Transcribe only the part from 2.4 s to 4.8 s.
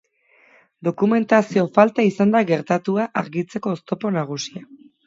gertatua argitzeko oztopo nagusia.